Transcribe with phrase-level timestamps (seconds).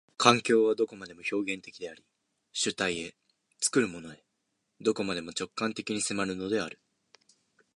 [0.17, 2.03] 環境はどこまでも表現的であり、
[2.53, 3.15] 主体へ、
[3.59, 4.23] 作るものへ、
[4.79, 6.79] どこまでも直観的に迫るのである。